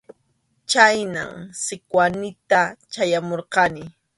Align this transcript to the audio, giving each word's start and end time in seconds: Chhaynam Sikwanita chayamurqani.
Chhaynam 0.69 1.31
Sikwanita 1.63 2.61
chayamurqani. 2.91 3.83